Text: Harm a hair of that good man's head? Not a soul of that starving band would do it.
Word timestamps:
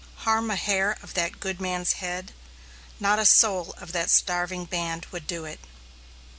Harm 0.25 0.49
a 0.49 0.55
hair 0.55 0.97
of 1.03 1.13
that 1.13 1.39
good 1.39 1.61
man's 1.61 1.93
head? 1.93 2.33
Not 2.99 3.19
a 3.19 3.23
soul 3.25 3.75
of 3.77 3.91
that 3.91 4.09
starving 4.09 4.65
band 4.65 5.05
would 5.11 5.27
do 5.27 5.45
it. 5.45 5.59